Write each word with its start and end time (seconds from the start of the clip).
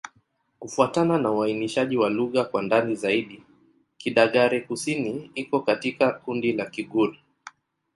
Kufuatana 0.59 1.17
na 1.17 1.31
uainishaji 1.31 1.97
wa 1.97 2.09
lugha 2.09 2.45
kwa 2.45 2.61
ndani 2.61 2.95
zaidi, 2.95 3.43
Kidagaare-Kusini 3.97 5.31
iko 5.35 5.59
katika 5.59 6.11
kundi 6.11 6.53
la 6.53 6.65
Kigur. 6.65 7.15